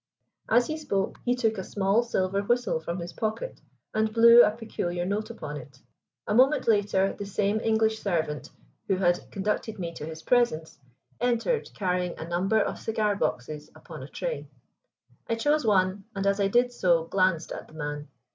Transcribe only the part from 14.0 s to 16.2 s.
a tray. I chose one,